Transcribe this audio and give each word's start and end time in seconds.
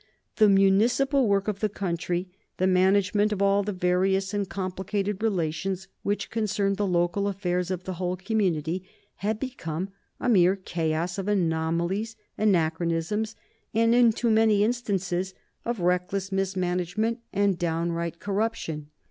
The 0.37 0.49
municipal 0.49 1.27
work 1.27 1.47
of 1.47 1.59
the 1.59 1.69
country, 1.69 2.27
the 2.57 2.65
management 2.65 3.31
of 3.31 3.39
all 3.39 3.61
the 3.61 3.71
various 3.71 4.33
and 4.33 4.49
complicated 4.49 5.21
relations 5.21 5.87
which 6.01 6.31
concerned 6.31 6.77
the 6.77 6.87
local 6.87 7.27
affairs 7.27 7.69
of 7.69 7.83
the 7.83 7.93
whole 8.01 8.17
community, 8.17 8.83
had 9.17 9.39
become 9.39 9.89
a 10.19 10.27
mere 10.27 10.55
chaos 10.55 11.19
of 11.19 11.27
anomalies, 11.27 12.15
anachronisms, 12.35 13.35
and, 13.75 13.93
in 13.93 14.11
too 14.11 14.31
many 14.31 14.63
instances, 14.63 15.35
of 15.65 15.79
reckless 15.81 16.31
mismanagement 16.31 17.19
and 17.31 17.59
downright 17.59 18.19
corruption. 18.19 18.89